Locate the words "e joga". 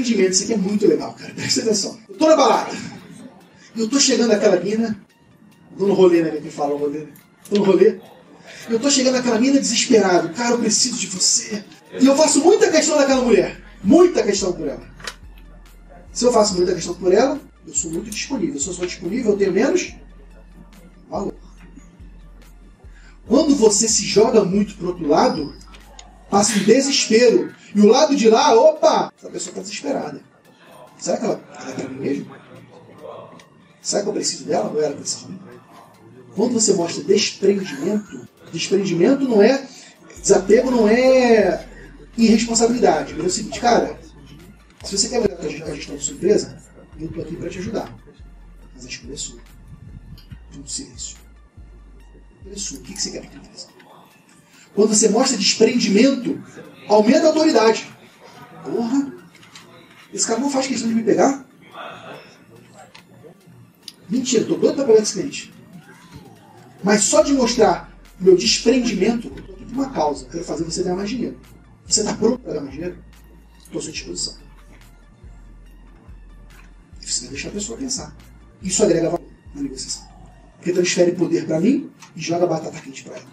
82.14-82.46